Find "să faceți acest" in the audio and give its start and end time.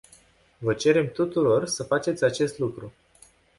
1.65-2.57